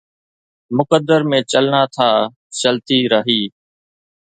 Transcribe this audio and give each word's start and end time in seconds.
مقدر 0.77 1.19
مين 1.29 1.41
چلنا 1.51 1.81
ٿا 1.95 2.09
چلتي 2.59 2.99
راهي 3.11 3.41